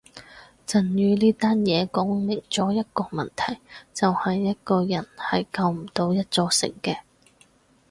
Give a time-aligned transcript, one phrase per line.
[0.65, 3.59] 震宇呢單嘢講明咗一個問題
[3.93, 7.01] 就係一個人係救唔到一座城嘅